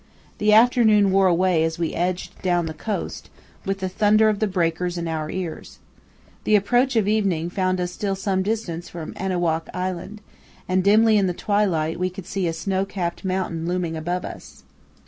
The 0.39 0.51
afternoon 0.51 1.11
wore 1.11 1.27
away 1.27 1.63
as 1.63 1.77
we 1.77 1.93
edged 1.93 2.41
down 2.41 2.65
the 2.65 2.73
coast, 2.73 3.29
with 3.67 3.81
the 3.81 3.87
thunder 3.87 4.29
of 4.29 4.39
the 4.39 4.47
breakers 4.47 4.97
in 4.97 5.07
our 5.07 5.29
ears. 5.29 5.77
The 6.43 6.55
approach 6.55 6.95
of 6.95 7.07
evening 7.07 7.51
found 7.51 7.79
us 7.79 7.91
still 7.91 8.15
some 8.15 8.41
distance 8.41 8.89
from 8.89 9.13
Annewkow 9.13 9.67
Island, 9.75 10.21
and, 10.67 10.83
dimly 10.83 11.17
in 11.19 11.27
the 11.27 11.35
twilight, 11.35 11.99
we 11.99 12.09
could 12.09 12.25
see 12.25 12.47
a 12.47 12.51
snow 12.53 12.83
capped 12.83 13.23
mountain 13.23 13.67
looming 13.67 13.95
above 13.95 14.25
us. 14.25 14.63